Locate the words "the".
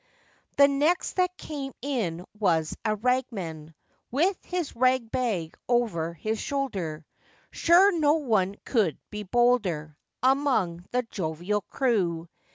0.57-0.67, 10.89-11.03